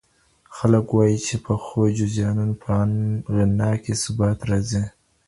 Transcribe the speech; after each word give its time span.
خلګ 0.55 0.87
وايي 0.97 1.17
چي 1.25 1.35
د 1.37 1.41
پخو 1.45 1.79
جريانونو 1.97 2.53
په 2.63 2.69
غنا 3.35 3.71
کي 3.83 3.93
ثبات 4.03 4.39
راځي. 4.49 4.83